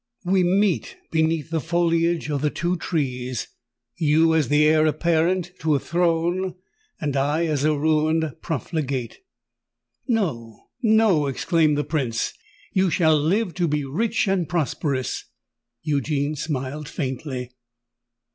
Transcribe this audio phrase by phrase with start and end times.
[0.25, 5.79] We meet beneath the foliage of the two trees—you as the heir apparent to a
[5.79, 9.19] throne—I as a ruined profligate!"
[10.07, 12.33] "No—no!" exclaimed the Prince;
[12.73, 15.25] "you shall live to be rich and prosperous——"
[15.83, 17.51] Eugene smiled faintly.